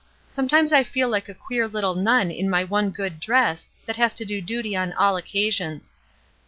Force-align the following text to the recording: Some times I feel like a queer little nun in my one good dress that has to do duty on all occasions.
Some 0.27 0.47
times 0.47 0.73
I 0.73 0.83
feel 0.83 1.09
like 1.09 1.29
a 1.29 1.35
queer 1.35 1.67
little 1.67 1.93
nun 1.93 2.31
in 2.31 2.49
my 2.49 2.63
one 2.63 2.89
good 2.89 3.19
dress 3.19 3.69
that 3.85 3.97
has 3.97 4.13
to 4.15 4.25
do 4.25 4.41
duty 4.41 4.75
on 4.75 4.93
all 4.93 5.15
occasions. 5.15 5.93